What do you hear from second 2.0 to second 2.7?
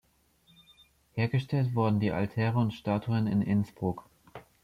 Altäre